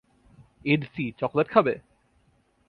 ইদতি, 0.65 1.05
chocolate 1.19 1.47
খাবে? 1.49 1.73